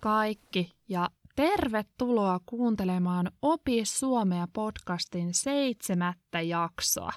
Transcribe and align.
kaikki 0.00 0.72
ja 0.88 1.10
tervetuloa 1.36 2.40
kuuntelemaan 2.46 3.30
Opi 3.42 3.84
Suomea 3.84 4.48
podcastin 4.52 5.34
seitsemättä 5.34 6.40
jaksoa. 6.40 7.12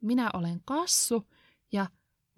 Minä 0.00 0.30
olen 0.34 0.60
Kassu 0.64 1.28
ja 1.72 1.86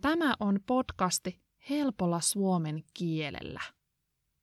tämä 0.00 0.34
on 0.40 0.60
podcasti 0.66 1.40
helpolla 1.70 2.20
suomen 2.20 2.84
kielellä. 2.94 3.60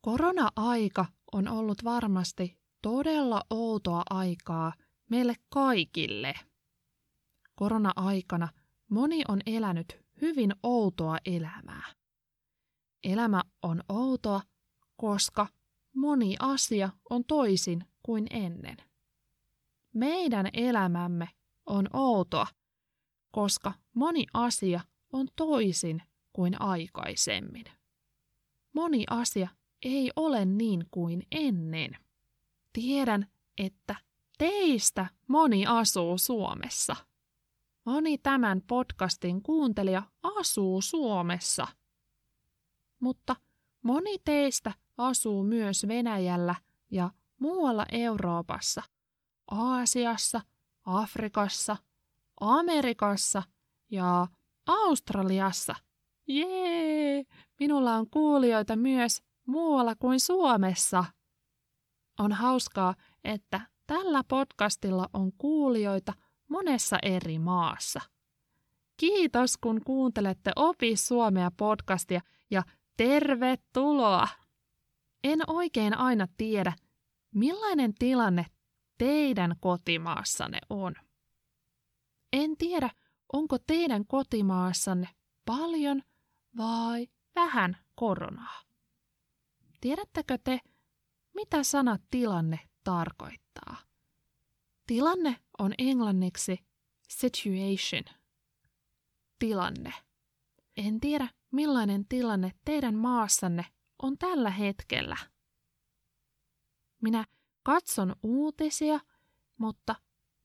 Korona-aika 0.01 1.05
on 1.31 1.47
ollut 1.47 1.83
varmasti 1.83 2.57
todella 2.81 3.41
outoa 3.49 4.03
aikaa 4.09 4.73
meille 5.09 5.35
kaikille. 5.49 6.33
Korona-aikana 7.55 8.47
moni 8.89 9.21
on 9.27 9.39
elänyt 9.45 10.05
hyvin 10.21 10.53
outoa 10.63 11.17
elämää. 11.25 11.93
Elämä 13.03 13.41
on 13.61 13.81
outoa, 13.89 14.41
koska 14.95 15.47
moni 15.93 16.35
asia 16.39 16.89
on 17.09 17.25
toisin 17.25 17.85
kuin 18.03 18.27
ennen. 18.29 18.77
Meidän 19.93 20.49
elämämme 20.53 21.29
on 21.65 21.87
outoa, 21.93 22.47
koska 23.31 23.73
moni 23.93 24.25
asia 24.33 24.81
on 25.13 25.27
toisin 25.35 26.01
kuin 26.33 26.61
aikaisemmin. 26.61 27.65
Moni 28.73 29.03
asia 29.09 29.47
ei 29.83 30.11
ole 30.15 30.45
niin 30.45 30.85
kuin 30.91 31.23
ennen. 31.31 31.97
Tiedän, 32.73 33.27
että 33.57 33.95
teistä 34.37 35.05
moni 35.27 35.65
asuu 35.65 36.17
Suomessa. 36.17 36.95
Moni 37.85 38.17
tämän 38.17 38.61
podcastin 38.67 39.41
kuuntelija 39.41 40.03
asuu 40.23 40.81
Suomessa. 40.81 41.67
Mutta 42.99 43.35
moni 43.81 44.19
teistä 44.25 44.73
asuu 44.97 45.43
myös 45.43 45.85
Venäjällä 45.87 46.55
ja 46.91 47.09
muualla 47.39 47.85
Euroopassa, 47.91 48.83
Aasiassa, 49.51 50.41
Afrikassa, 50.85 51.77
Amerikassa 52.39 53.43
ja 53.91 54.27
Australiassa. 54.65 55.75
Jee! 56.27 57.23
Minulla 57.59 57.95
on 57.95 58.09
kuulijoita 58.09 58.75
myös 58.75 59.21
muualla 59.47 59.95
kuin 59.95 60.19
Suomessa. 60.19 61.05
On 62.19 62.31
hauskaa, 62.31 62.95
että 63.23 63.61
tällä 63.87 64.21
podcastilla 64.27 65.09
on 65.13 65.31
kuulijoita 65.37 66.13
monessa 66.47 66.97
eri 67.03 67.39
maassa. 67.39 68.01
Kiitos, 68.97 69.57
kun 69.57 69.81
kuuntelette 69.85 70.51
Opi 70.55 70.95
Suomea 70.95 71.51
podcastia 71.57 72.21
ja 72.51 72.63
tervetuloa! 72.97 74.27
En 75.25 75.39
oikein 75.47 75.97
aina 75.97 76.27
tiedä, 76.37 76.73
millainen 77.33 77.93
tilanne 77.93 78.45
teidän 78.97 79.55
kotimaassanne 79.59 80.59
on. 80.69 80.95
En 82.33 82.57
tiedä, 82.57 82.89
onko 83.33 83.57
teidän 83.59 84.05
kotimaassanne 84.07 85.07
paljon 85.45 86.01
vai 86.57 87.07
vähän 87.35 87.77
koronaa. 87.95 88.61
Tiedättekö 89.81 90.37
te, 90.37 90.59
mitä 91.35 91.63
sana 91.63 91.99
tilanne 92.11 92.59
tarkoittaa? 92.83 93.77
Tilanne 94.87 95.35
on 95.59 95.73
englanniksi 95.77 96.65
situation. 97.09 98.03
Tilanne. 99.39 99.93
En 100.77 100.99
tiedä, 100.99 101.27
millainen 101.51 102.05
tilanne 102.07 102.51
teidän 102.65 102.95
maassanne 102.95 103.65
on 104.01 104.17
tällä 104.17 104.49
hetkellä. 104.49 105.17
Minä 107.01 107.25
katson 107.63 108.15
uutisia, 108.23 108.99
mutta 109.57 109.95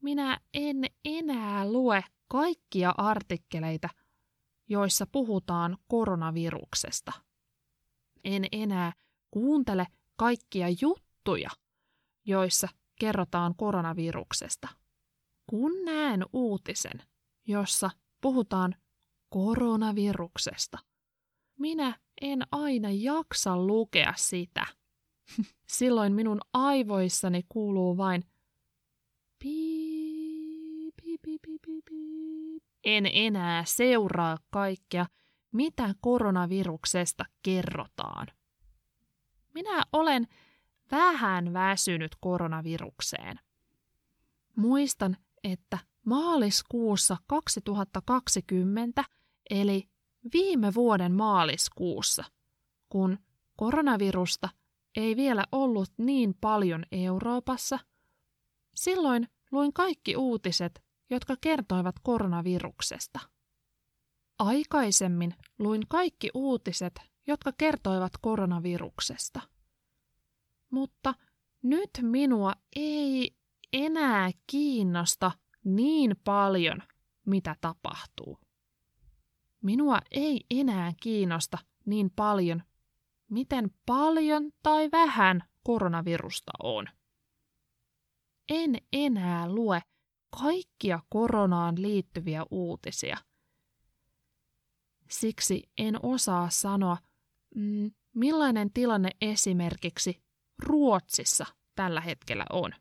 minä 0.03 0.41
en 0.55 0.77
enää 1.05 1.72
lue 1.72 2.05
kaikkia 2.28 2.94
artikkeleita, 2.97 3.89
joissa 4.69 5.06
puhutaan 5.12 5.78
koronaviruksesta. 5.89 7.12
En 8.25 8.44
enää 8.53 8.93
kuuntele 9.31 9.87
kaikkia 10.16 10.66
juttuja, 10.81 11.50
joissa 12.25 12.69
kerrotaan 13.00 13.55
koronaviruksesta. 13.55 14.69
Kun 15.47 15.84
näen 15.84 16.25
uutisen, 16.33 17.03
jossa 17.47 17.91
puhutaan 18.21 18.75
koronaviruksesta, 19.28 20.78
minä 21.60 21.98
en 22.21 22.43
aina 22.53 22.88
jaksa 22.93 23.56
lukea 23.56 24.15
sitä. 24.16 24.66
Silloin 25.78 26.12
minun 26.12 26.41
aivoissani 26.53 27.43
kuuluu 27.48 27.97
vain 27.97 28.25
piip, 29.38 30.94
piip, 31.03 31.22
piip, 31.22 31.43
piip, 31.43 31.62
piip. 31.88 32.62
En 32.84 33.10
enää 33.12 33.65
seuraa 33.65 34.38
kaikkea, 34.50 35.06
mitä 35.53 35.94
koronaviruksesta 36.00 37.25
kerrotaan. 37.43 38.27
Minä 39.54 39.82
olen 39.92 40.27
vähän 40.91 41.53
väsynyt 41.53 42.16
koronavirukseen. 42.21 43.41
Muistan, 44.56 45.16
että 45.44 45.78
maaliskuussa 46.06 47.16
2020, 47.27 49.04
eli 49.50 49.90
viime 50.33 50.75
vuoden 50.75 51.13
maaliskuussa, 51.13 52.25
kun 52.89 53.19
koronavirusta 53.57 54.49
ei 54.97 55.17
vielä 55.17 55.45
ollut 55.53 55.91
niin 55.99 56.35
paljon 56.41 56.85
Euroopassa, 56.93 57.79
silloin 58.75 59.29
luin 59.51 59.73
kaikki 59.73 60.17
uutiset, 60.17 60.83
jotka 61.11 61.37
kertoivat 61.41 61.95
koronaviruksesta. 62.03 63.21
Aikaisemmin 64.39 65.35
luin 65.59 65.83
kaikki 65.89 66.31
uutiset, 66.35 67.01
jotka 67.27 67.53
kertoivat 67.59 68.13
koronaviruksesta. 68.21 69.41
Mutta 70.71 71.15
nyt 71.63 71.91
minua 72.03 72.53
ei 72.77 73.37
enää 73.73 74.31
kiinnosta 74.47 75.31
niin 75.65 76.17
paljon, 76.25 76.83
mitä 77.27 77.57
tapahtuu. 77.61 78.39
Minua 79.62 79.98
ei 80.10 80.44
enää 80.50 80.93
kiinnosta 81.03 81.59
niin 81.87 82.10
paljon, 82.16 82.62
miten 83.31 83.71
paljon 83.87 84.50
tai 84.62 84.91
vähän 84.93 85.43
koronavirusta 85.65 86.53
on. 86.62 86.87
En 88.48 88.76
enää 88.93 89.48
lue 89.48 89.82
kaikkia 90.41 91.00
koronaan 91.09 91.82
liittyviä 91.82 92.44
uutisia. 92.50 93.16
Siksi 95.10 95.71
en 95.78 95.97
osaa 96.03 96.50
sanoa, 96.50 96.97
mm, 97.54 97.91
millainen 98.15 98.72
tilanne 98.72 99.10
esimerkiksi 99.21 100.22
Ruotsissa 100.59 101.47
tällä 101.75 102.00
hetkellä 102.00 102.44
on. 102.53 102.72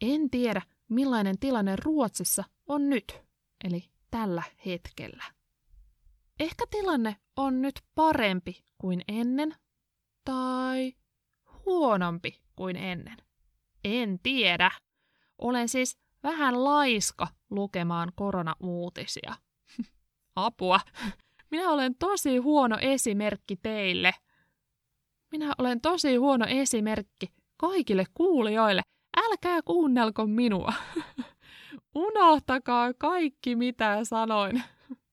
En 0.00 0.30
tiedä, 0.30 0.62
millainen 0.88 1.38
tilanne 1.38 1.76
Ruotsissa 1.76 2.44
on 2.66 2.90
nyt, 2.90 3.20
eli 3.64 3.91
tällä 4.12 4.42
hetkellä. 4.66 5.24
Ehkä 6.40 6.64
tilanne 6.70 7.16
on 7.36 7.62
nyt 7.62 7.74
parempi 7.94 8.64
kuin 8.78 9.02
ennen 9.08 9.54
tai 10.24 10.92
huonompi 11.66 12.40
kuin 12.56 12.76
ennen. 12.76 13.16
En 13.84 14.18
tiedä. 14.22 14.70
Olen 15.38 15.68
siis 15.68 15.98
vähän 16.22 16.64
laiska 16.64 17.28
lukemaan 17.50 18.12
koronauutisia. 18.16 19.34
Apua. 20.36 20.80
Minä 21.50 21.70
olen 21.70 21.94
tosi 21.98 22.36
huono 22.36 22.78
esimerkki 22.80 23.56
teille. 23.56 24.12
Minä 25.30 25.54
olen 25.58 25.80
tosi 25.80 26.16
huono 26.16 26.46
esimerkki 26.48 27.26
kaikille 27.56 28.04
kuulijoille. 28.14 28.82
Älkää 29.16 29.62
kuunnelko 29.62 30.26
minua. 30.26 30.72
Unohtakaa 31.94 32.94
kaikki, 32.98 33.56
mitä 33.56 34.04
sanoin. 34.04 34.62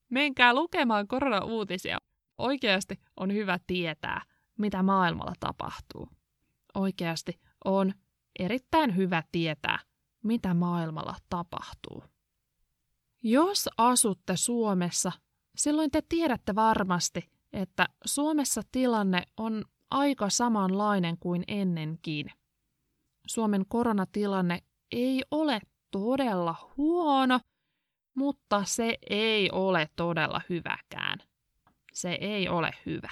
Menkää 0.10 0.54
lukemaan 0.54 1.08
korona-uutisia. 1.08 1.98
Oikeasti 2.38 3.00
on 3.18 3.34
hyvä 3.34 3.60
tietää, 3.68 4.22
mitä 4.58 4.84
maailmalla 4.84 5.34
tapahtuu. 5.40 6.08
Oikeasti 6.76 7.40
on 7.66 7.94
erittäin 8.40 8.96
hyvä 8.96 9.24
tietää, 9.32 9.80
mitä 10.24 10.54
maailmalla 10.54 11.16
tapahtuu. 11.30 12.04
Jos 13.24 13.70
asutte 13.78 14.38
Suomessa, 14.38 15.12
silloin 15.56 15.92
te 15.92 16.02
tiedätte 16.10 16.56
varmasti, 16.56 17.30
että 17.54 17.86
Suomessa 18.06 18.62
tilanne 18.72 19.24
on 19.38 19.66
aika 19.92 20.30
samanlainen 20.30 21.18
kuin 21.20 21.44
ennenkin. 21.48 22.32
Suomen 23.28 23.66
koronatilanne 23.68 24.60
ei 24.92 25.24
ole 25.32 25.62
todella 25.92 26.74
huono, 26.78 27.40
mutta 28.14 28.64
se 28.64 28.98
ei 29.10 29.52
ole 29.52 29.90
todella 29.96 30.42
hyväkään. 30.50 31.20
Se 31.94 32.12
ei 32.12 32.50
ole 32.50 32.72
hyvä. 32.86 33.10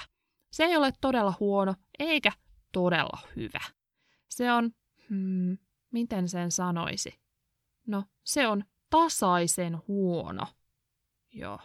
Se 0.51 0.63
ei 0.63 0.77
ole 0.77 0.93
todella 1.01 1.33
huono 1.39 1.75
eikä 1.99 2.31
todella 2.71 3.19
hyvä. 3.35 3.61
Se 4.29 4.51
on, 4.51 4.71
hmm, 5.09 5.57
miten 5.91 6.29
sen 6.29 6.51
sanoisi? 6.51 7.19
No, 7.87 8.03
se 8.23 8.47
on 8.47 8.63
tasaisen 8.89 9.77
huono. 9.87 10.47
Joo. 11.33 11.59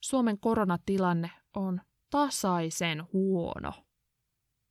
Suomen 0.00 0.38
koronatilanne 0.38 1.30
on 1.54 1.80
tasaisen 2.10 3.12
huono. 3.12 3.72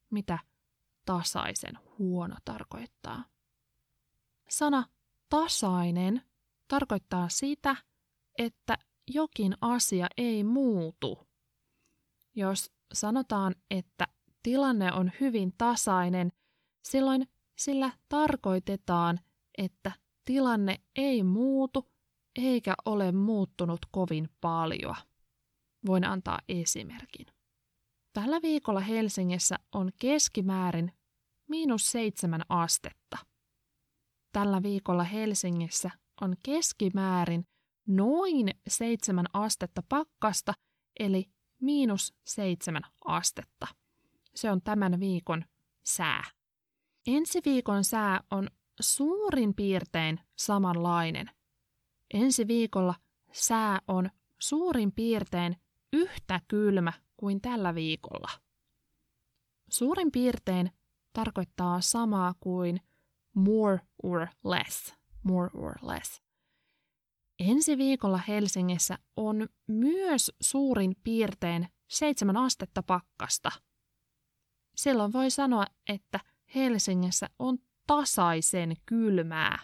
Mitä 0.10 0.40
tasaisen 1.06 1.80
huono 2.00 2.36
tarkoittaa? 2.46 3.24
Sana 4.50 4.84
tasainen 5.30 6.22
tarkoittaa 6.68 7.30
sitä, 7.30 7.76
että 8.38 8.78
jokin 9.08 9.58
asia 9.62 10.08
ei 10.18 10.44
muutu. 10.44 11.28
Jos 12.36 12.72
sanotaan, 12.94 13.56
että 13.72 14.08
tilanne 14.44 14.94
on 14.94 15.12
hyvin 15.20 15.54
tasainen, 15.58 16.32
silloin 16.84 17.28
sillä 17.58 17.92
tarkoitetaan, 18.10 19.20
että 19.58 19.92
tilanne 20.26 20.80
ei 20.96 21.24
muutu 21.24 21.92
eikä 22.36 22.74
ole 22.86 23.12
muuttunut 23.12 23.80
kovin 23.92 24.30
paljon. 24.42 24.96
Voin 25.86 26.06
antaa 26.06 26.40
esimerkin. 26.50 27.26
Tällä 28.14 28.42
viikolla 28.42 28.80
Helsingissä 28.80 29.56
on 29.72 29.92
keskimäärin 30.00 30.92
miinus 31.48 31.92
seitsemän 31.92 32.42
astetta. 32.50 33.18
Tällä 34.32 34.64
viikolla 34.64 35.04
Helsingissä 35.04 35.92
on 36.22 36.36
keskimäärin 36.44 37.48
noin 37.88 38.50
seitsemän 38.68 39.26
astetta 39.34 39.84
pakkasta, 39.90 40.54
eli 41.00 41.30
miinus 41.62 42.14
seitsemän 42.26 42.84
astetta. 43.06 43.68
Se 44.36 44.52
on 44.52 44.62
tämän 44.62 45.00
viikon 45.00 45.46
sää. 45.84 46.24
Ensi 47.08 47.42
viikon 47.46 47.84
sää 47.84 48.22
on 48.32 48.50
suurin 48.80 49.56
piirtein 49.56 50.20
samanlainen. 50.36 51.30
Ensi 52.14 52.48
viikolla 52.48 52.96
sää 53.32 53.80
on 53.88 54.10
suurin 54.40 54.92
piirtein 54.92 55.56
yhtä 55.94 56.42
kylmä 56.48 56.94
kuin 57.18 57.42
tällä 57.42 57.76
viikolla. 57.76 58.30
Suurin 59.70 60.12
piirtein 60.12 60.72
tarkoittaa 61.14 61.82
samaa 61.82 62.34
kuin 62.40 62.82
more 63.38 63.80
or 64.04 64.28
less. 64.44 64.96
More 65.24 65.50
or 65.54 65.76
less. 65.82 66.22
Ensi 67.40 67.78
viikolla 67.78 68.18
Helsingissä 68.18 69.00
on 69.16 69.48
myös 69.68 70.32
suurin 70.42 70.96
piirtein 71.04 71.68
seitsemän 71.88 72.38
astetta 72.38 72.84
pakkasta. 72.84 73.52
Silloin 74.76 75.14
voi 75.14 75.32
sanoa, 75.32 75.66
että 75.90 76.20
Helsingissä 76.56 77.30
on 77.40 77.58
tasaisen 77.88 78.74
kylmää. 78.86 79.60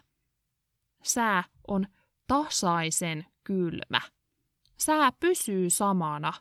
Sää 1.04 1.44
on 1.68 1.88
tasaisen 2.28 3.26
kylmä. 3.44 4.02
Sää 4.78 5.12
pysyy 5.20 5.70
samana. 5.70 6.34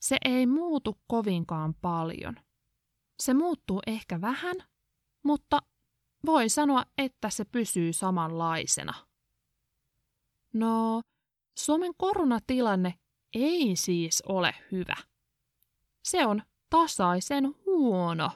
Se 0.00 0.16
ei 0.24 0.46
muutu 0.46 0.98
kovinkaan 1.06 1.74
paljon. 1.74 2.36
Se 3.20 3.34
muuttuu 3.34 3.80
ehkä 3.86 4.20
vähän, 4.20 4.56
mutta 5.22 5.62
voi 6.26 6.48
sanoa, 6.48 6.84
että 6.98 7.30
se 7.30 7.44
pysyy 7.44 7.92
samanlaisena. 7.92 8.94
No, 10.52 11.02
Suomen 11.54 11.92
koronatilanne 11.96 12.94
ei 13.34 13.76
siis 13.76 14.22
ole 14.28 14.54
hyvä. 14.72 14.96
Se 16.02 16.26
on 16.26 16.42
tasaisen 16.70 17.54
huono. 17.66 18.30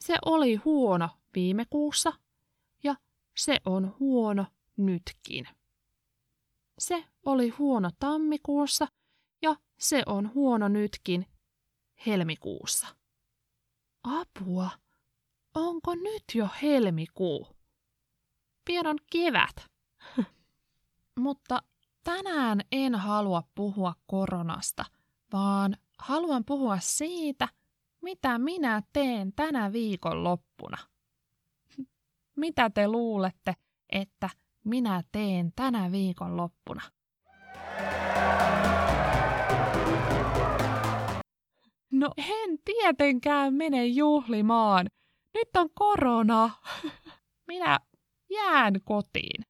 Se 0.00 0.16
oli 0.24 0.54
huono 0.54 1.08
viime 1.34 1.64
kuussa 1.70 2.12
ja 2.82 2.96
se 3.36 3.60
on 3.64 3.96
huono 4.00 4.46
nytkin. 4.76 5.48
Se 6.78 7.04
oli 7.26 7.48
huono 7.48 7.90
tammikuussa 7.98 8.88
ja 9.42 9.56
se 9.78 10.02
on 10.06 10.34
huono 10.34 10.68
nytkin 10.68 11.26
helmikuussa. 12.06 12.86
Apua, 14.02 14.70
onko 15.56 15.94
nyt 15.94 16.24
jo 16.34 16.48
helmikuu? 16.62 17.46
Pian 18.64 18.86
on 18.86 18.98
kevät. 19.12 19.56
Mutta 21.20 21.62
tänään 22.04 22.60
en 22.72 22.94
halua 22.94 23.42
puhua 23.54 23.94
koronasta, 24.06 24.84
vaan 25.32 25.76
haluan 25.98 26.44
puhua 26.44 26.78
siitä, 26.80 27.48
mitä 28.02 28.38
minä 28.38 28.82
teen 28.92 29.32
tänä 29.32 29.72
viikon 29.72 30.24
loppuna. 30.24 30.78
Mitä 32.36 32.70
te 32.70 32.88
luulette, 32.88 33.54
että 33.90 34.30
minä 34.64 35.02
teen 35.12 35.52
tänä 35.56 35.92
viikon 35.92 36.36
loppuna? 36.36 36.82
No 41.90 42.10
en 42.16 42.58
tietenkään 42.64 43.54
mene 43.54 43.86
juhlimaan. 43.86 44.86
Nyt 45.36 45.56
on 45.56 45.70
korona. 45.74 46.50
Minä 47.48 47.80
jään 48.30 48.80
kotiin. 48.84 49.44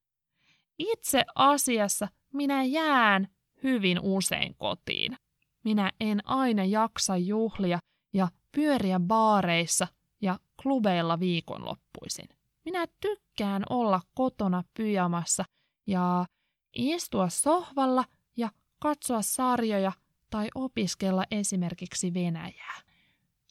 Itse 0.79 1.25
asiassa 1.35 2.07
minä 2.33 2.63
jään 2.63 3.27
hyvin 3.63 3.99
usein 4.01 4.55
kotiin. 4.55 5.17
Minä 5.63 5.91
en 5.99 6.27
aina 6.27 6.65
jaksa 6.65 7.17
juhlia 7.17 7.79
ja 8.13 8.27
pyöriä 8.51 8.99
baareissa 8.99 9.87
ja 10.21 10.39
klubeilla 10.63 11.19
viikonloppuisin. 11.19 12.29
Minä 12.65 12.85
tykkään 12.99 13.63
olla 13.69 14.01
kotona 14.13 14.63
pyjamassa 14.73 15.45
ja 15.87 16.25
istua 16.73 17.29
sohvalla 17.29 18.05
ja 18.37 18.49
katsoa 18.79 19.21
sarjoja 19.21 19.91
tai 20.29 20.47
opiskella 20.55 21.23
esimerkiksi 21.31 22.13
Venäjää. 22.13 22.86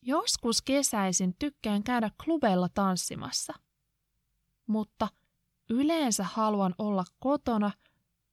Joskus 0.08 0.62
kesäisin 0.62 1.35
tykkään 1.38 1.82
käydä 1.82 2.11
klubeilla 2.25 2.69
tanssimassa. 2.69 3.53
Mutta 4.67 5.08
yleensä 5.70 6.25
haluan 6.25 6.75
olla 6.79 7.05
kotona 7.19 7.70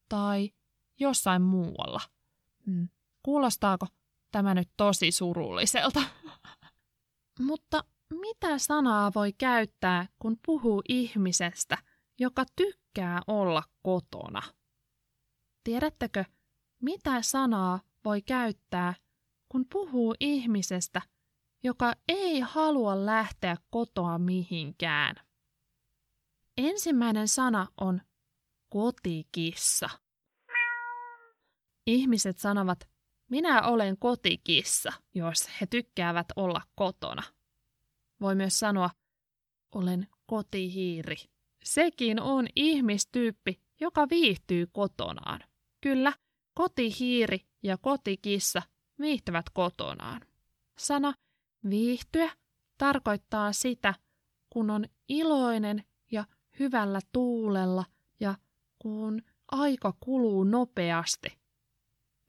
tai 0.10 0.52
jossain 1.00 1.42
muualla. 1.42 2.02
Hmm. 2.66 2.90
Kuulostaako 3.24 3.88
tämä 4.32 4.54
nyt 4.54 4.70
tosi 4.78 5.12
surulliselta? 5.12 6.04
Mutta 7.48 7.84
mitä 8.14 8.58
sanaa 8.58 9.12
voi 9.16 9.34
käyttää, 9.34 10.08
kun 10.20 10.38
puhuu 10.46 10.82
ihmisestä, 10.90 11.78
joka 12.20 12.46
tykkää 12.56 13.22
olla 13.28 13.64
kotona? 13.82 14.42
Tiedättekö, 15.64 16.26
mitä 16.82 17.22
sanaa 17.22 17.80
voi 18.06 18.22
käyttää, 18.22 18.94
kun 19.50 19.66
puhuu 19.74 20.16
ihmisestä, 20.20 21.02
joka 21.64 21.94
ei 22.08 22.40
halua 22.40 23.06
lähteä 23.06 23.58
kotoa 23.70 24.18
mihinkään? 24.18 25.16
Ensimmäinen 26.58 27.28
sana 27.28 27.68
on 27.82 28.02
kotikissa. 28.70 29.90
Ihmiset 31.88 32.38
sanovat, 32.38 32.90
minä 33.30 33.62
olen 33.62 33.98
kotikissa, 33.98 34.94
jos 35.16 35.50
he 35.62 35.66
tykkäävät 35.66 36.28
olla 36.36 36.62
kotona. 36.76 37.24
Voi 38.22 38.36
myös 38.36 38.60
sanoa, 38.60 38.90
olen 39.76 40.08
kotihiiri. 40.26 41.16
Sekin 41.64 42.22
on 42.22 42.48
ihmistyyppi, 42.56 43.62
joka 43.80 44.10
viihtyy 44.10 44.68
kotonaan. 44.72 45.40
Kyllä, 45.82 46.14
kotihiiri 46.54 47.40
ja 47.64 47.78
kotikissa 47.78 48.62
viihtyvät 49.00 49.46
kotonaan. 49.54 50.22
Sana 50.78 51.14
viihtyä 51.70 52.30
tarkoittaa 52.78 53.54
sitä, 53.54 53.94
kun 54.50 54.70
on 54.70 54.86
iloinen 55.10 55.84
ja 56.12 56.26
hyvällä 56.60 57.00
tuulella 57.12 57.86
ja 58.20 58.36
kun 58.80 59.22
aika 59.52 59.94
kuluu 60.00 60.44
nopeasti. 60.44 61.38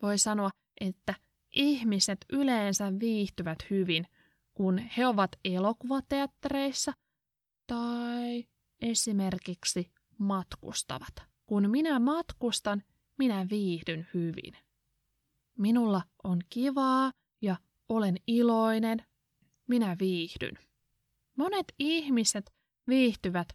Voi 0.02 0.18
sanoa, 0.18 0.50
että 0.80 1.14
ihmiset 1.50 2.18
yleensä 2.32 2.92
viihtyvät 3.00 3.58
hyvin, 3.70 4.06
kun 4.54 4.78
he 4.78 5.06
ovat 5.06 5.30
elokuvateattereissa 5.44 6.92
tai 7.66 8.44
esimerkiksi 8.80 9.92
matkustavat. 10.18 11.14
Kun 11.46 11.70
minä 11.70 11.98
matkustan, 11.98 12.82
minä 13.18 13.46
viihdyn 13.50 14.06
hyvin. 14.14 14.56
Minulla 15.58 16.02
on 16.24 16.40
kivaa 16.50 17.12
ja 17.42 17.56
olen 17.88 18.16
iloinen. 18.26 19.02
Minä 19.66 19.97
viihdyn. 19.99 20.59
Monet 21.37 21.66
ihmiset 21.78 22.54
viihtyvät 22.88 23.49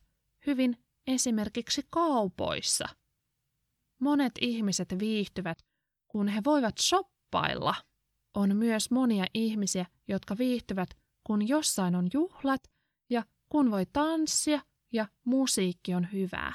hyvin 0.46 0.78
esimerkiksi 1.08 1.82
kaupoissa. 1.90 2.86
Monet 4.00 4.32
ihmiset 4.42 5.00
viihtyvät, 5.00 5.58
kun 6.08 6.28
he 6.28 6.42
voivat 6.46 6.78
shoppailla. 6.78 7.76
on 8.34 8.58
myös 8.58 8.92
monia 8.92 9.26
ihmisiä, 9.34 9.86
jotka 10.08 10.38
viihtyvät, 10.38 10.90
kun 11.24 11.48
jossain 11.48 11.96
on 11.96 12.10
juhlat 12.14 12.62
ja 13.10 13.26
kun 13.50 13.72
voi 13.72 13.86
tanssia 13.86 14.62
ja 14.94 15.08
musiikki 15.26 15.94
on 15.94 16.12
hyvää. 16.12 16.54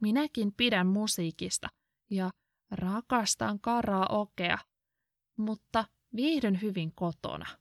Minäkin 0.00 0.52
pidän 0.56 0.86
musiikista 0.86 1.68
ja 2.10 2.30
rakastan 2.70 3.60
karaokea, 3.60 4.58
mutta 5.36 5.84
viihdyn 6.16 6.62
hyvin 6.62 6.92
kotona. 6.94 7.59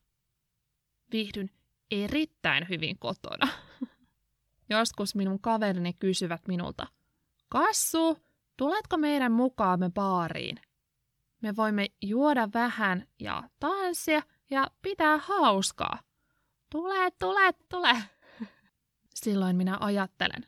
Viihdyn 1.11 1.49
erittäin 1.91 2.69
hyvin 2.69 2.99
kotona. 2.99 3.47
Joskus 4.69 5.15
minun 5.15 5.39
kaverini 5.39 5.93
kysyvät 5.93 6.47
minulta, 6.47 6.87
Kassu, 7.49 8.17
tuletko 8.57 8.97
meidän 8.97 9.31
mukaamme 9.31 9.89
baariin? 9.89 10.61
Me 11.41 11.55
voimme 11.55 11.87
juoda 12.01 12.49
vähän 12.53 13.07
ja 13.19 13.49
tanssia 13.59 14.21
ja 14.49 14.67
pitää 14.81 15.17
hauskaa. 15.17 15.99
Tule, 16.69 17.11
tule, 17.19 17.53
tule. 17.69 17.95
Silloin 19.23 19.55
minä 19.55 19.77
ajattelen. 19.79 20.45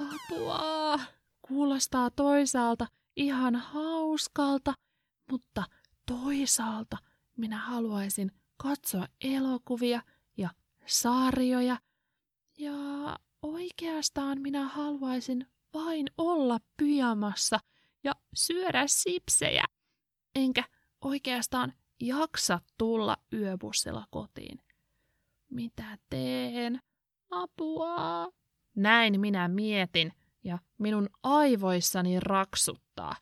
Apua! 0.00 1.00
Kuulostaa 1.42 2.10
toisaalta 2.10 2.86
ihan 3.16 3.56
hauskalta, 3.56 4.74
mutta 5.30 5.64
toisaalta 6.46 6.96
minä 7.36 7.58
haluaisin 7.58 8.32
katsoa 8.56 9.06
elokuvia 9.24 10.02
ja 10.36 10.50
sarjoja. 10.86 11.78
Ja 12.58 12.72
oikeastaan 13.42 14.40
minä 14.40 14.68
haluaisin 14.68 15.46
vain 15.74 16.06
olla 16.18 16.58
pyjamassa 16.76 17.58
ja 18.04 18.12
syödä 18.34 18.84
sipsejä. 18.86 19.64
Enkä 20.34 20.64
oikeastaan 21.00 21.72
jaksa 22.00 22.60
tulla 22.78 23.16
yöbussilla 23.32 24.04
kotiin. 24.10 24.58
Mitä 25.50 25.98
teen? 26.10 26.80
Apua! 27.30 28.32
Näin 28.76 29.20
minä 29.20 29.48
mietin 29.48 30.12
ja 30.44 30.58
minun 30.78 31.10
aivoissani 31.22 32.20
raksuttaa. 32.20 33.16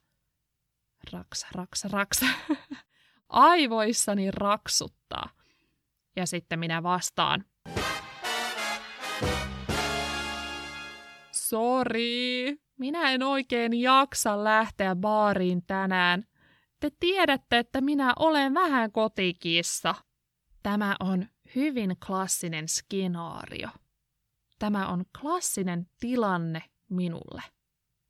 Raks, 1.13 1.47
raks, 1.53 1.85
raks. 1.85 2.21
aivoissani 3.29 4.31
raksuttaa. 4.31 5.31
Ja 6.17 6.27
sitten 6.27 6.59
minä 6.59 6.83
vastaan. 6.83 7.45
Sori, 11.33 12.57
minä 12.79 13.11
en 13.11 13.23
oikein 13.23 13.81
jaksa 13.81 14.45
lähteä 14.45 14.97
baariin 14.97 15.63
tänään. 15.67 16.25
Te 16.81 16.91
tiedätte, 17.01 17.59
että 17.59 17.81
minä 17.81 18.13
olen 18.19 18.55
vähän 18.55 18.93
kotikissa. 18.93 19.95
Tämä 20.63 20.97
on 21.01 21.27
hyvin 21.55 21.97
klassinen 22.07 22.69
skenaario. 22.69 23.69
Tämä 24.59 24.89
on 24.89 25.05
klassinen 25.21 25.87
tilanne 26.01 26.63
minulle. 26.91 27.43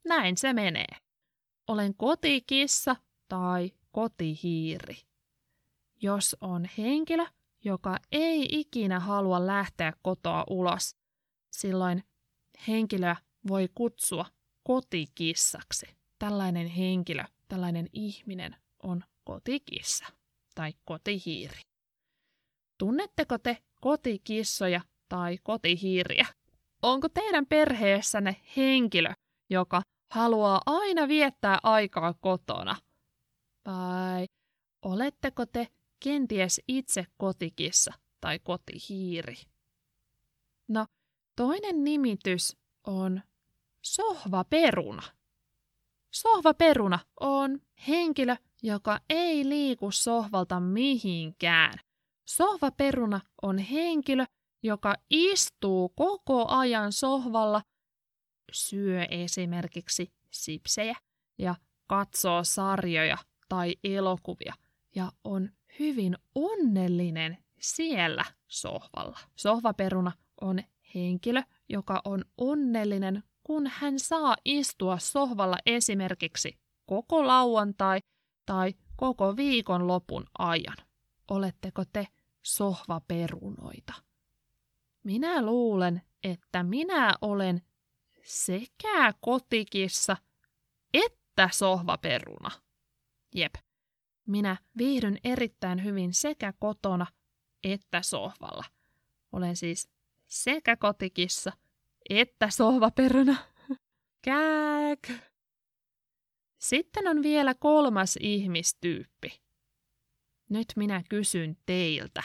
Näin 0.05 0.37
se 0.37 0.53
menee. 0.53 0.97
Olen 1.69 1.95
kotikissa 1.95 2.97
tai 3.29 3.73
kotihiiri. 3.95 4.97
Jos 6.03 6.37
on 6.41 6.69
henkilö, 6.79 7.27
joka 7.65 7.99
ei 8.13 8.47
ikinä 8.51 9.01
halua 9.01 9.47
lähteä 9.47 9.93
kotoa 10.03 10.45
ulos, 10.51 10.97
silloin 11.53 12.03
henkilöä 12.69 13.17
voi 13.49 13.69
kutsua 13.75 14.27
kotikissaksi. 14.63 15.87
Tällainen 16.19 16.67
henkilö, 16.67 17.25
tällainen 17.49 17.89
ihminen 17.93 18.57
on 18.83 19.05
kotikissa 19.25 20.07
tai 20.55 20.73
kotihiiri. 20.85 21.61
Tunnetteko 22.79 23.39
te 23.39 23.59
kotikissoja 23.81 24.81
tai 25.09 25.39
kotihiiriä? 25.43 26.27
Onko 26.83 27.09
teidän 27.09 27.47
perheessänne 27.47 28.37
henkilö, 28.57 29.13
joka 29.51 29.83
haluaa 30.11 30.61
aina 30.67 31.09
viettää 31.09 31.59
aikaa 31.63 32.15
kotona? 32.21 32.77
Vai 33.67 34.27
oletteko 34.83 35.47
te 35.47 35.69
kenties 36.01 36.61
itse 36.69 37.07
kotikissa 37.17 37.93
tai 38.21 38.39
kotihiiri? 38.39 39.35
No, 40.69 40.87
toinen 41.37 41.85
nimitys 41.85 42.57
on 42.87 43.23
sohvaperuna. 43.83 45.03
Sohvaperuna 46.11 46.99
on 47.21 47.61
henkilö, 47.89 48.37
joka 48.63 49.01
ei 49.11 49.49
liiku 49.49 49.91
sohvalta 49.91 50.61
mihinkään. 50.61 51.79
Sohvaperuna 52.25 53.21
on 53.43 53.59
henkilö, 53.59 54.25
joka 54.63 54.95
istuu 55.11 55.89
koko 55.89 56.47
ajan 56.49 56.93
sohvalla, 56.93 57.63
syö 58.53 59.05
esimerkiksi 59.05 60.13
sipsejä 60.31 60.97
ja 61.39 61.55
katsoo 61.87 62.45
sarjoja 62.45 63.19
tai 63.49 63.77
elokuvia 63.85 64.55
ja 64.95 65.13
on 65.25 65.51
hyvin 65.79 66.17
onnellinen 66.35 67.39
siellä 67.61 68.25
sohvalla. 68.49 69.19
Sohvaperuna 69.37 70.13
on 70.41 70.61
henkilö, 70.95 71.43
joka 71.69 72.01
on 72.05 72.25
onnellinen, 72.39 73.23
kun 73.43 73.67
hän 73.67 73.99
saa 73.99 74.37
istua 74.45 74.99
sohvalla 74.99 75.57
esimerkiksi 75.67 76.59
koko 76.87 77.27
lauantai 77.27 78.01
tai 78.47 78.75
koko 78.97 79.37
viikon 79.37 79.87
lopun 79.87 80.27
ajan. 80.39 80.77
Oletteko 81.31 81.85
te 81.93 82.07
sohvaperunoita? 82.43 83.93
Minä 85.03 85.43
luulen, 85.43 86.03
että 86.25 86.63
minä 86.63 87.15
olen 87.21 87.63
sekä 88.25 89.13
kotikissa 89.21 90.17
että 90.95 91.49
sohvaperuna. 91.53 92.51
Jep, 93.35 93.55
minä 94.27 94.57
viihdyn 94.79 95.19
erittäin 95.25 95.85
hyvin 95.85 96.15
sekä 96.15 96.53
kotona 96.59 97.07
että 97.65 98.03
sohvalla. 98.03 98.65
Olen 99.33 99.57
siis 99.57 99.89
sekä 100.27 100.77
kotikissa 100.77 101.53
että 102.11 102.51
sohvaperuna. 102.51 103.37
Kääk! 104.25 105.09
Sitten 106.59 107.09
on 107.09 107.23
vielä 107.23 107.55
kolmas 107.55 108.19
ihmistyyppi. 108.21 109.43
Nyt 110.51 110.67
minä 110.77 111.03
kysyn 111.09 111.57
teiltä. 111.67 112.23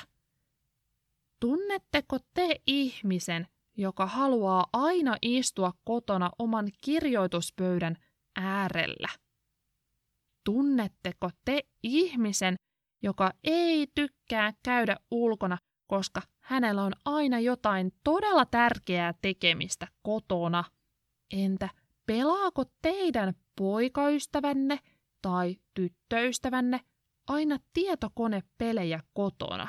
Tunnetteko 1.39 2.17
te 2.33 2.61
ihmisen, 2.67 3.47
joka 3.77 4.05
haluaa 4.05 4.67
aina 4.73 5.17
istua 5.21 5.73
kotona 5.83 6.31
oman 6.39 6.71
kirjoituspöydän 6.81 7.97
äärellä? 8.35 9.09
Tunnetteko 10.49 11.29
te 11.45 11.61
ihmisen, 11.83 12.55
joka 13.01 13.31
ei 13.43 13.87
tykkää 13.95 14.53
käydä 14.63 14.97
ulkona, 15.11 15.57
koska 15.87 16.21
hänellä 16.39 16.83
on 16.83 16.93
aina 17.05 17.39
jotain 17.39 17.91
todella 18.03 18.45
tärkeää 18.45 19.13
tekemistä 19.21 19.87
kotona? 20.01 20.63
Entä 21.33 21.69
pelaako 22.05 22.63
teidän 22.81 23.33
poikaystävänne 23.55 24.79
tai 25.21 25.55
tyttöystävänne 25.73 26.79
aina 27.27 27.57
tietokonepelejä 27.73 28.99
kotona? 29.13 29.67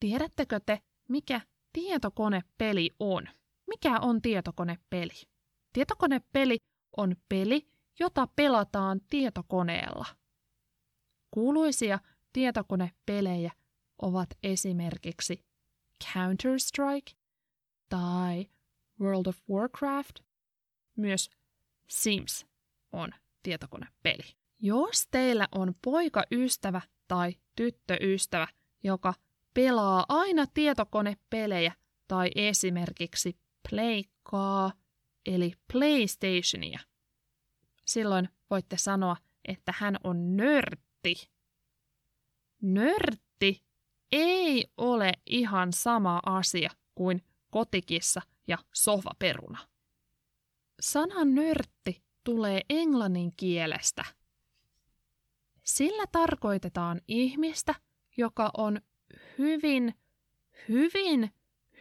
Tiedättekö 0.00 0.60
te, 0.66 0.80
mikä 1.08 1.40
tietokonepeli 1.72 2.90
on? 3.00 3.28
Mikä 3.66 4.00
on 4.00 4.22
tietokonepeli? 4.22 5.22
Tietokonepeli 5.72 6.56
on 6.96 7.16
peli, 7.28 7.71
jota 7.98 8.28
pelataan 8.36 9.00
tietokoneella. 9.10 10.06
Kuuluisia 11.30 11.98
tietokonepelejä 12.32 13.52
ovat 14.02 14.28
esimerkiksi 14.42 15.44
Counter-Strike 16.04 17.16
tai 17.88 18.46
World 19.00 19.26
of 19.26 19.38
Warcraft. 19.50 20.18
Myös 20.96 21.30
Sims 21.88 22.46
on 22.92 23.10
tietokonepeli. 23.42 24.22
Jos 24.60 25.08
teillä 25.10 25.48
on 25.52 25.74
poikaystävä 25.84 26.80
tai 27.08 27.34
tyttöystävä, 27.56 28.48
joka 28.84 29.14
pelaa 29.54 30.04
aina 30.08 30.46
tietokonepelejä 30.54 31.72
tai 32.08 32.30
esimerkiksi 32.34 33.38
pleikkaa 33.70 34.72
eli 35.26 35.52
PlayStationia, 35.72 36.80
silloin 37.92 38.28
voitte 38.50 38.76
sanoa, 38.76 39.16
että 39.44 39.74
hän 39.76 39.96
on 40.04 40.36
nörtti. 40.36 41.30
Nörtti 42.62 43.62
ei 44.12 44.66
ole 44.76 45.12
ihan 45.26 45.72
sama 45.72 46.20
asia 46.26 46.70
kuin 46.94 47.22
kotikissa 47.50 48.22
ja 48.48 48.58
sohvaperuna. 48.74 49.58
Sana 50.80 51.24
nörtti 51.24 52.02
tulee 52.24 52.60
englannin 52.70 53.32
kielestä. 53.36 54.04
Sillä 55.62 56.04
tarkoitetaan 56.12 57.00
ihmistä, 57.08 57.74
joka 58.16 58.50
on 58.56 58.80
hyvin, 59.38 59.94
hyvin, 60.68 61.30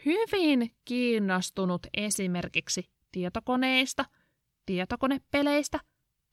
hyvin 0.05 0.75
kiinnostunut 0.85 1.87
esimerkiksi 1.97 2.89
tietokoneista, 3.11 4.05
tietokonepeleistä 4.65 5.79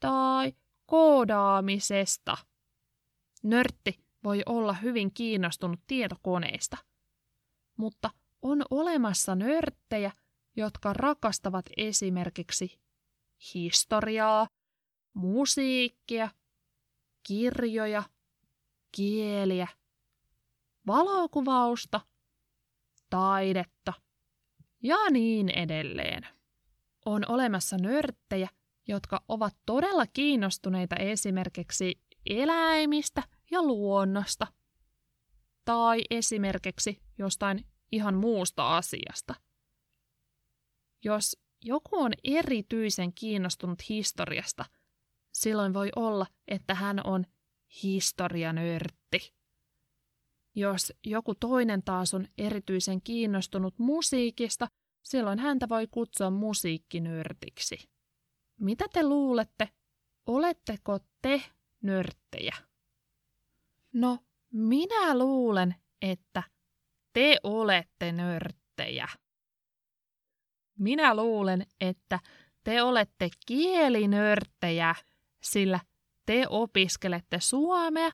tai 0.00 0.52
koodaamisesta. 0.86 2.36
Nörtti 3.42 4.04
voi 4.24 4.42
olla 4.46 4.72
hyvin 4.72 5.12
kiinnostunut 5.12 5.80
tietokoneista, 5.86 6.76
mutta 7.76 8.10
on 8.42 8.62
olemassa 8.70 9.34
nörttejä, 9.34 10.12
jotka 10.56 10.92
rakastavat 10.92 11.66
esimerkiksi 11.76 12.80
historiaa, 13.54 14.48
musiikkia, 15.14 16.28
kirjoja, 17.22 18.02
kieliä, 18.92 19.68
valokuvausta, 20.86 22.00
taidetta 23.10 23.92
ja 24.82 24.96
niin 25.10 25.50
edelleen. 25.50 26.26
On 27.06 27.22
olemassa 27.28 27.76
nörttejä, 27.76 28.48
jotka 28.88 29.24
ovat 29.28 29.56
todella 29.66 30.06
kiinnostuneita 30.06 30.96
esimerkiksi 30.96 32.00
eläimistä 32.26 33.22
ja 33.50 33.62
luonnosta, 33.62 34.46
tai 35.64 36.00
esimerkiksi 36.10 37.02
jostain 37.18 37.66
ihan 37.92 38.14
muusta 38.14 38.76
asiasta. 38.76 39.34
Jos 41.04 41.36
joku 41.64 41.96
on 41.96 42.12
erityisen 42.24 43.12
kiinnostunut 43.12 43.88
historiasta, 43.88 44.64
silloin 45.32 45.74
voi 45.74 45.90
olla, 45.96 46.26
että 46.48 46.74
hän 46.74 47.06
on 47.06 47.24
historianörtti. 47.82 49.34
Jos 50.54 50.92
joku 51.04 51.34
toinen 51.34 51.82
taas 51.82 52.14
on 52.14 52.28
erityisen 52.38 53.02
kiinnostunut 53.02 53.78
musiikista, 53.78 54.68
silloin 55.02 55.38
häntä 55.38 55.68
voi 55.68 55.86
kutsua 55.86 56.30
musiikkinörtiksi. 56.30 57.97
Mitä 58.58 58.84
te 58.92 59.02
luulette? 59.02 59.68
Oletteko 60.26 60.98
te 61.22 61.42
nörttejä? 61.82 62.56
No, 63.92 64.18
minä 64.52 65.18
luulen, 65.18 65.74
että 66.02 66.42
te 67.12 67.36
olette 67.42 68.12
nörttejä. 68.12 69.08
Minä 70.78 71.16
luulen, 71.16 71.66
että 71.80 72.18
te 72.64 72.82
olette 72.82 73.28
kielinörttejä, 73.46 74.94
sillä 75.42 75.80
te 76.26 76.44
opiskelette 76.48 77.40
suomea 77.40 78.10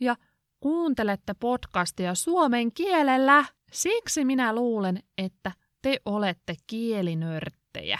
ja 0.00 0.16
kuuntelette 0.60 1.34
podcastia 1.34 2.14
suomen 2.14 2.72
kielellä. 2.72 3.44
Siksi 3.72 4.24
minä 4.24 4.54
luulen, 4.54 5.02
että 5.18 5.52
te 5.82 6.00
olette 6.04 6.54
kielinörttejä. 6.66 7.98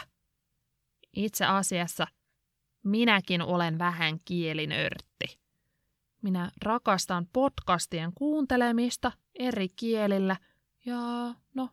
Itse 1.16 1.44
asiassa 1.44 2.06
minäkin 2.84 3.42
olen 3.42 3.78
vähän 3.78 4.18
kielinörtti. 4.24 5.38
Minä 6.22 6.50
rakastan 6.62 7.26
podcastien 7.32 8.12
kuuntelemista 8.14 9.12
eri 9.34 9.68
kielillä 9.68 10.36
ja 10.86 11.34
no, 11.54 11.68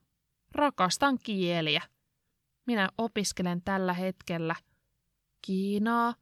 rakastan 0.52 1.18
kieliä. 1.24 1.82
Minä 2.66 2.90
opiskelen 2.98 3.62
tällä 3.62 3.94
hetkellä 3.94 4.56
Kiinaa, 5.42 6.16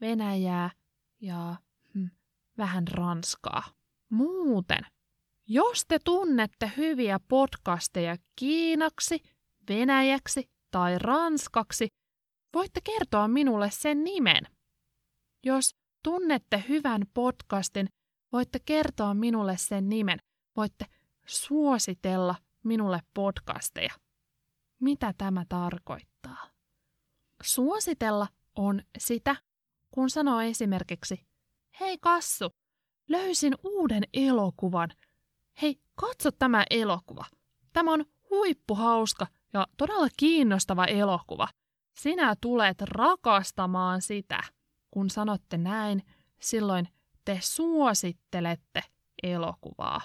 Venäjää 0.00 0.70
ja 1.20 1.56
hm, 1.94 2.06
vähän 2.58 2.88
Ranskaa. 2.88 3.62
Muuten, 4.08 4.86
jos 5.46 5.84
te 5.88 5.98
tunnette 6.04 6.72
hyviä 6.76 7.20
podcasteja 7.28 8.16
kiinaksi, 8.36 9.22
venäjäksi 9.68 10.50
tai 10.70 10.98
ranskaksi, 10.98 11.88
voitte 12.54 12.80
kertoa 12.80 13.28
minulle 13.28 13.70
sen 13.70 14.04
nimen. 14.04 14.42
Jos 15.44 15.76
tunnette 16.02 16.64
hyvän 16.68 17.02
podcastin, 17.14 17.88
voitte 18.32 18.58
kertoa 18.58 19.14
minulle 19.14 19.56
sen 19.56 19.88
nimen. 19.88 20.18
Voitte 20.56 20.86
suositella 21.26 22.34
minulle 22.64 23.00
podcasteja. 23.14 23.94
Mitä 24.80 25.14
tämä 25.18 25.44
tarkoittaa? 25.48 26.50
Suositella 27.42 28.28
on 28.54 28.82
sitä, 28.98 29.36
kun 29.90 30.10
sanoo 30.10 30.40
esimerkiksi, 30.40 31.26
hei 31.80 31.98
Kassu, 31.98 32.50
löysin 33.08 33.54
uuden 33.64 34.02
elokuvan. 34.14 34.90
Hei, 35.62 35.80
katso 35.94 36.30
tämä 36.32 36.64
elokuva. 36.70 37.24
Tämä 37.72 37.92
on 37.92 38.04
huippuhauska 38.30 39.26
ja 39.52 39.66
todella 39.76 40.08
kiinnostava 40.16 40.84
elokuva. 40.84 41.48
Sinä 41.98 42.34
tulet 42.40 42.80
rakastamaan 42.80 44.02
sitä. 44.02 44.40
Kun 44.90 45.10
sanotte 45.10 45.56
näin, 45.56 46.02
silloin 46.40 46.88
te 47.24 47.38
suosittelette 47.42 48.82
elokuvaa. 49.22 50.00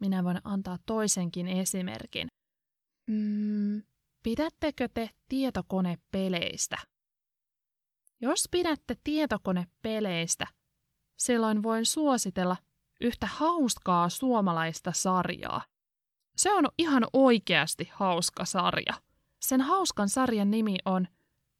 Minä 0.00 0.24
voin 0.24 0.40
antaa 0.44 0.78
toisenkin 0.86 1.48
esimerkin. 1.48 2.28
Mm, 3.06 3.82
pidättekö 4.22 4.88
te 4.94 5.10
tietokonepeleistä? 5.28 6.76
Jos 8.20 8.48
pidätte 8.50 8.96
tietokonepeleistä, 9.04 10.46
silloin 11.16 11.62
voin 11.62 11.86
suositella 11.86 12.56
yhtä 13.00 13.26
hauskaa 13.26 14.08
suomalaista 14.08 14.92
sarjaa. 14.92 15.64
Se 16.36 16.52
on 16.52 16.68
ihan 16.78 17.06
oikeasti 17.12 17.90
hauska 17.92 18.44
sarja. 18.44 19.03
Sen 19.44 19.60
hauskan 19.60 20.08
sarjan 20.08 20.50
nimi 20.50 20.76
on 20.84 21.08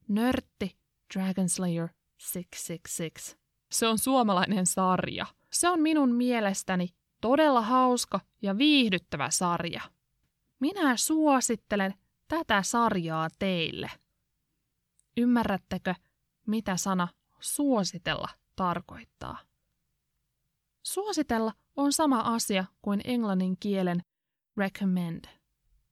Nörtti 0.09 0.79
Dragon 1.14 1.49
Slayer 1.49 1.88
666. 2.33 3.37
Se 3.70 3.88
on 3.88 3.99
suomalainen 3.99 4.66
sarja. 4.66 5.27
Se 5.53 5.68
on 5.68 5.81
minun 5.81 6.14
mielestäni 6.14 6.88
todella 7.20 7.61
hauska 7.61 8.20
ja 8.42 8.59
viihdyttävä 8.59 9.31
sarja. 9.31 9.81
Minä 10.61 10.97
suosittelen 10.97 11.94
tätä 12.29 12.62
sarjaa 12.62 13.29
teille. 13.38 13.90
Ymmärrättekö, 15.16 15.94
mitä 16.47 16.77
sana 16.77 17.09
suositella 17.40 18.29
tarkoittaa? 18.57 19.38
Suositella 20.83 21.53
on 21.77 21.92
sama 21.92 22.20
asia 22.20 22.64
kuin 22.83 23.01
englannin 23.05 23.57
kielen 23.61 24.03
recommend. 24.57 25.25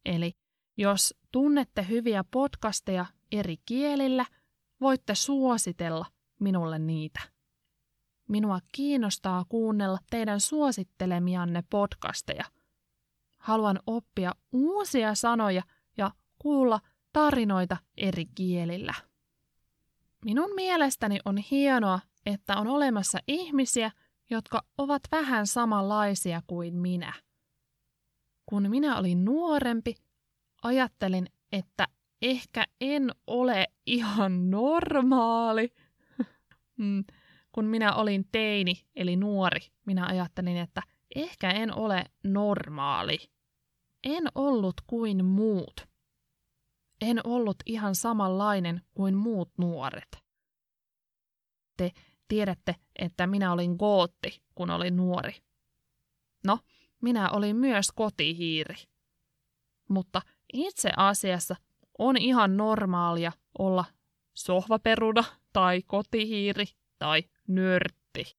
Eli 0.05 0.42
jos 0.77 1.15
tunnette 1.33 1.87
hyviä 1.89 2.25
podcasteja 2.31 3.07
eri 3.33 3.57
kielillä, 3.67 4.27
voitte 4.81 5.15
suositella 5.15 6.07
minulle 6.41 6.79
niitä. 6.79 7.21
Minua 8.29 8.59
kiinnostaa 8.73 9.45
kuunnella 9.49 9.99
teidän 10.11 10.41
suosittelemianne 10.41 11.65
podcasteja. 11.71 12.45
Haluan 13.39 13.81
oppia 13.87 14.33
uusia 14.53 15.15
sanoja 15.15 15.63
ja 15.97 16.11
kuulla 16.39 16.81
tarinoita 17.13 17.77
eri 17.97 18.27
kielillä. 18.27 18.95
Minun 20.25 20.55
mielestäni 20.55 21.19
on 21.25 21.37
hienoa, 21.37 22.01
että 22.27 22.57
on 22.57 22.67
olemassa 22.67 23.19
ihmisiä, 23.29 23.91
jotka 24.31 24.63
ovat 24.79 25.03
vähän 25.13 25.47
samanlaisia 25.47 26.43
kuin 26.47 26.75
minä. 26.75 27.13
Kun 28.47 28.71
minä 28.71 28.99
olin 28.99 29.25
nuorempi, 29.25 29.95
ajattelin, 30.63 31.27
että 31.53 31.89
ehkä 32.23 32.65
en 32.81 33.11
ole 33.27 33.67
ihan 33.87 34.51
normaali. 34.51 35.75
Mm, 36.79 37.05
kun 37.53 37.65
minä 37.65 37.95
olin 37.95 38.29
teini, 38.33 38.75
eli 38.97 39.17
nuori, 39.17 39.61
minä 39.87 40.07
ajattelin, 40.07 40.57
että 40.57 40.83
ehkä 41.15 41.51
en 41.51 41.79
ole 41.79 42.05
normaali. 42.25 43.19
En 44.05 44.25
ollut 44.35 44.75
kuin 44.87 45.25
muut. 45.25 45.87
En 47.01 47.27
ollut 47.27 47.57
ihan 47.67 47.95
samanlainen 47.95 48.83
kuin 48.95 49.17
muut 49.17 49.51
nuoret. 49.59 50.19
Te 51.77 51.91
tiedätte, 52.29 52.77
että 52.97 53.27
minä 53.27 53.53
olin 53.53 53.77
gootti, 53.77 54.43
kun 54.55 54.71
olin 54.71 54.97
nuori. 54.97 55.33
No, 56.47 56.59
minä 57.03 57.31
olin 57.31 57.57
myös 57.57 57.87
kotihiiri. 57.95 58.75
Mutta 59.89 60.23
itse 60.53 60.91
asiassa 60.97 61.57
on 61.99 62.17
ihan 62.17 62.57
normaalia 62.57 63.33
olla 63.59 63.85
sohvaperuna 64.35 65.25
tai 65.53 65.83
kotihiiri 65.83 66.65
tai 66.99 67.23
nörtti. 67.49 68.37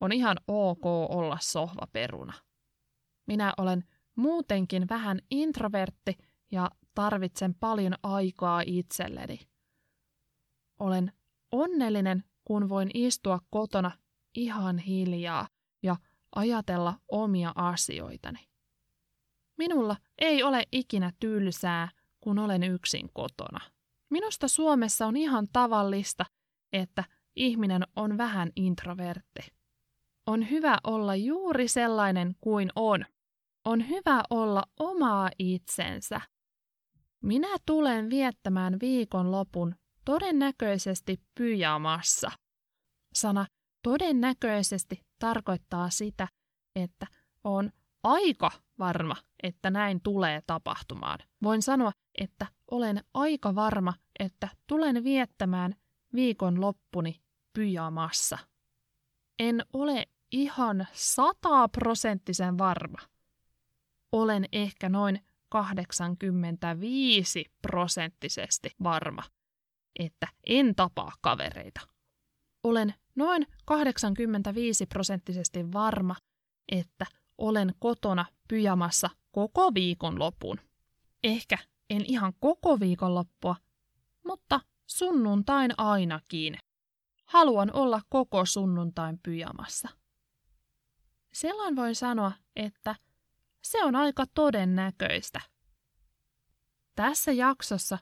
On 0.00 0.12
ihan 0.12 0.36
ok 0.48 0.86
olla 0.86 1.38
sohvaperuna. 1.40 2.32
Minä 3.26 3.54
olen 3.58 3.84
muutenkin 4.16 4.88
vähän 4.88 5.20
introvertti 5.30 6.16
ja 6.52 6.70
tarvitsen 6.94 7.54
paljon 7.54 7.94
aikaa 8.02 8.62
itselleni. 8.66 9.38
Olen 10.78 11.12
onnellinen, 11.52 12.24
kun 12.44 12.68
voin 12.68 12.90
istua 12.94 13.40
kotona 13.50 13.90
ihan 14.34 14.78
hiljaa 14.78 15.48
ja 15.82 15.96
ajatella 16.34 16.94
omia 17.08 17.52
asioitani. 17.54 18.38
Minulla 19.58 19.96
ei 20.18 20.42
ole 20.42 20.62
ikinä 20.72 21.12
tylsää, 21.20 21.88
kun 22.20 22.38
olen 22.38 22.62
yksin 22.62 23.10
kotona. 23.12 23.60
Minusta 24.10 24.48
Suomessa 24.48 25.06
on 25.06 25.16
ihan 25.16 25.48
tavallista, 25.52 26.24
että 26.72 27.04
ihminen 27.36 27.82
on 27.96 28.18
vähän 28.18 28.50
introvertti. 28.56 29.40
On 30.26 30.50
hyvä 30.50 30.78
olla 30.84 31.14
juuri 31.16 31.68
sellainen 31.68 32.34
kuin 32.40 32.70
on. 32.76 33.04
On 33.64 33.88
hyvä 33.88 34.22
olla 34.30 34.62
omaa 34.78 35.30
itsensä. 35.38 36.20
Minä 37.22 37.56
tulen 37.66 38.10
viettämään 38.10 38.76
viikonlopun 38.80 39.74
todennäköisesti 40.04 41.20
pyjamassa. 41.34 42.30
Sana 43.14 43.46
todennäköisesti 43.82 45.00
tarkoittaa 45.18 45.90
sitä, 45.90 46.28
että 46.76 47.06
on 47.44 47.70
aika 48.02 48.50
varma, 48.78 49.16
että 49.42 49.70
näin 49.70 50.00
tulee 50.00 50.42
tapahtumaan. 50.46 51.18
Voin 51.42 51.62
sanoa, 51.62 51.92
että 52.14 52.46
olen 52.70 53.04
aika 53.14 53.54
varma, 53.54 53.94
että 54.18 54.48
tulen 54.66 55.04
viettämään 55.04 55.74
viikonloppuni 56.14 57.20
pyjamassa. 57.52 58.38
En 59.38 59.64
ole 59.72 60.06
ihan 60.32 60.86
sataprosenttisen 60.92 62.58
varma. 62.58 62.98
Olen 64.12 64.44
ehkä 64.52 64.88
noin 64.88 65.20
85 65.48 67.44
prosenttisesti 67.62 68.70
varma, 68.82 69.22
että 69.98 70.28
en 70.46 70.74
tapaa 70.74 71.12
kavereita. 71.20 71.80
Olen 72.62 72.94
noin 73.14 73.46
85 73.64 74.86
prosenttisesti 74.86 75.72
varma, 75.72 76.16
että 76.72 77.06
olen 77.38 77.74
kotona 77.78 78.24
pyjamassa 78.48 79.10
koko 79.32 79.74
viikonlopun. 79.74 80.60
Ehkä 81.24 81.58
en 81.90 82.04
ihan 82.04 82.32
koko 82.40 82.80
viikonloppua, 82.80 83.56
mutta 84.26 84.60
sunnuntain 84.86 85.70
ainakin. 85.78 86.58
Haluan 87.24 87.72
olla 87.72 88.00
koko 88.08 88.46
sunnuntain 88.46 89.18
pyjamassa. 89.22 89.88
Silloin 91.32 91.76
voi 91.76 91.94
sanoa, 91.94 92.32
että 92.56 92.94
se 93.62 93.84
on 93.84 93.96
aika 93.96 94.24
todennäköistä. 94.34 95.40
Tässä 96.94 97.32
jaksossa 97.32 97.98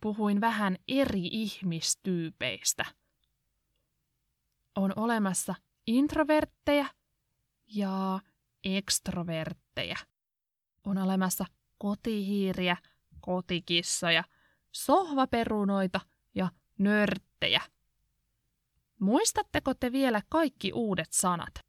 puhuin 0.00 0.40
vähän 0.40 0.76
eri 0.88 1.26
ihmistyypeistä. 1.32 2.84
On 4.76 4.92
olemassa 4.96 5.54
introvertteja 5.86 6.86
ja 7.66 8.20
ekstrovertteja. 8.64 9.67
On 10.86 10.98
olemassa 10.98 11.44
kotihiiriä, 11.78 12.76
kotikissoja, 13.20 14.24
sohvaperunoita 14.72 16.00
ja 16.34 16.48
nörttejä. 16.78 17.60
Muistatteko 19.00 19.74
te 19.74 19.92
vielä 19.92 20.22
kaikki 20.28 20.72
uudet 20.72 21.12
sanat? 21.12 21.68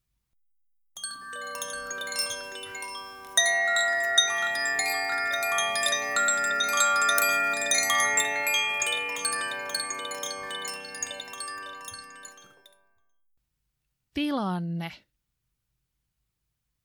tilanne, 14.13 14.91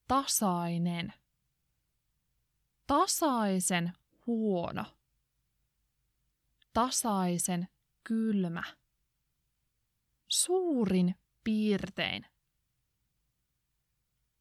tasainen, 0.09 1.13
tasaisen 2.87 3.93
huono, 4.27 4.85
tasaisen 6.73 7.69
kylmä, 8.05 8.63
suurin 10.29 11.15
piirtein, 11.45 12.27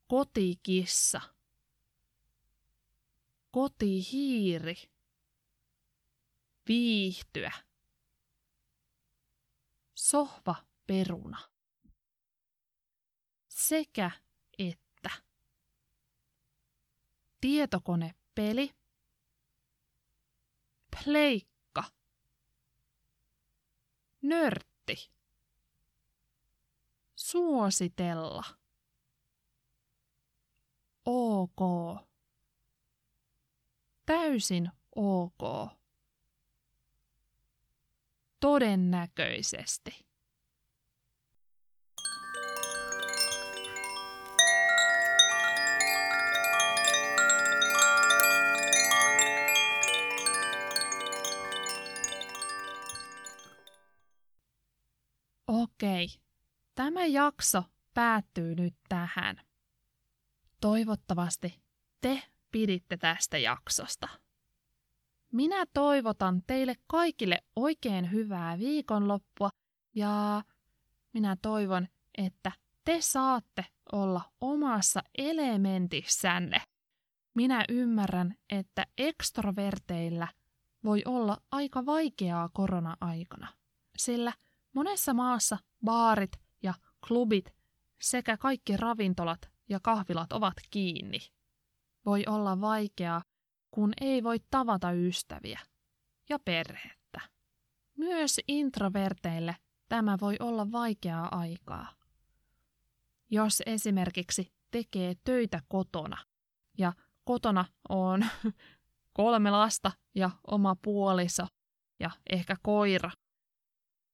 kotikissa, 0.07 1.21
kotihiiri, 3.51 4.75
viihtyä, 6.67 7.51
sohva 9.93 10.55
peruna 10.87 11.53
sekä 13.47 14.11
että. 14.59 14.92
Tietokonepeli, 17.43 18.73
pleikka, 21.03 21.83
nörtti, 24.21 25.11
suositella, 27.15 28.43
ok, 31.05 31.59
täysin 34.05 34.71
ok, 34.95 35.69
todennäköisesti. 38.39 40.05
Okei, 55.61 56.07
tämä 56.75 57.05
jakso 57.05 57.63
päättyy 57.93 58.55
nyt 58.55 58.73
tähän. 58.89 59.41
Toivottavasti 60.61 61.63
te 62.01 62.23
piditte 62.51 62.97
tästä 62.97 63.37
jaksosta. 63.37 64.07
Minä 65.31 65.65
toivotan 65.73 66.41
teille 66.47 66.75
kaikille 66.87 67.37
oikein 67.55 68.11
hyvää 68.11 68.59
viikonloppua 68.59 69.49
ja 69.95 70.43
minä 71.13 71.37
toivon, 71.41 71.87
että 72.17 72.51
te 72.85 72.97
saatte 73.01 73.65
olla 73.91 74.21
omassa 74.41 75.03
elementissänne. 75.17 76.61
Minä 77.33 77.65
ymmärrän, 77.69 78.35
että 78.49 78.85
ekstroverteillä 78.97 80.27
voi 80.83 81.01
olla 81.05 81.37
aika 81.51 81.85
vaikeaa 81.85 82.49
korona-aikana, 82.53 83.47
sillä– 83.97 84.33
Monessa 84.73 85.13
maassa 85.13 85.57
baarit 85.85 86.31
ja 86.63 86.73
klubit 87.07 87.55
sekä 88.01 88.37
kaikki 88.37 88.77
ravintolat 88.77 89.49
ja 89.69 89.79
kahvilat 89.79 90.33
ovat 90.33 90.53
kiinni. 90.69 91.19
Voi 92.05 92.23
olla 92.27 92.61
vaikeaa, 92.61 93.23
kun 93.71 93.93
ei 94.01 94.23
voi 94.23 94.37
tavata 94.49 94.91
ystäviä 94.91 95.59
ja 96.29 96.39
perhettä. 96.39 97.21
Myös 97.97 98.39
introverteille 98.47 99.55
tämä 99.89 100.17
voi 100.21 100.35
olla 100.39 100.71
vaikeaa 100.71 101.39
aikaa. 101.39 101.87
Jos 103.29 103.63
esimerkiksi 103.65 104.53
tekee 104.71 105.15
töitä 105.23 105.61
kotona 105.67 106.17
ja 106.77 106.93
kotona 107.23 107.65
on 107.89 108.25
kolme 109.13 109.51
lasta 109.51 109.91
ja 110.15 110.29
oma 110.47 110.75
puoliso 110.81 111.47
ja 111.99 112.09
ehkä 112.31 112.55
koira, 112.63 113.11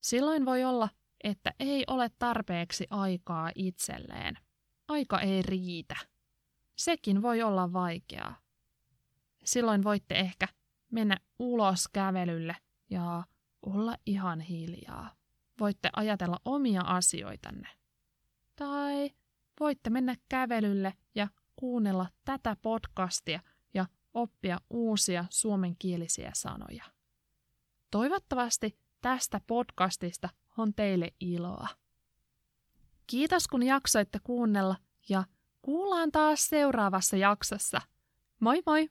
Silloin 0.01 0.45
voi 0.45 0.63
olla, 0.63 0.89
että 1.23 1.53
ei 1.59 1.83
ole 1.87 2.09
tarpeeksi 2.19 2.87
aikaa 2.89 3.51
itselleen. 3.55 4.37
Aika 4.87 5.19
ei 5.19 5.41
riitä. 5.41 5.95
Sekin 6.75 7.21
voi 7.21 7.41
olla 7.41 7.73
vaikeaa. 7.73 8.39
Silloin 9.43 9.83
voitte 9.83 10.15
ehkä 10.15 10.47
mennä 10.91 11.17
ulos 11.39 11.87
kävelylle 11.87 12.55
ja 12.89 13.23
olla 13.61 13.95
ihan 14.05 14.39
hiljaa. 14.39 15.15
Voitte 15.59 15.89
ajatella 15.93 16.39
omia 16.45 16.81
asioitanne. 16.81 17.67
Tai 18.55 19.09
voitte 19.59 19.89
mennä 19.89 20.15
kävelylle 20.29 20.93
ja 21.15 21.27
kuunnella 21.55 22.07
tätä 22.25 22.55
podcastia 22.61 23.39
ja 23.73 23.85
oppia 24.13 24.57
uusia 24.69 25.25
suomenkielisiä 25.29 26.31
sanoja. 26.33 26.83
Toivottavasti 27.91 28.77
tästä 29.01 29.41
podcastista 29.47 30.29
on 30.57 30.73
teille 30.73 31.13
iloa. 31.19 31.67
Kiitos 33.07 33.47
kun 33.47 33.63
jaksoitte 33.63 34.19
kuunnella 34.23 34.75
ja 35.09 35.23
kuullaan 35.61 36.11
taas 36.11 36.47
seuraavassa 36.47 37.17
jaksossa. 37.17 37.81
Moi 38.39 38.61
moi! 38.65 38.89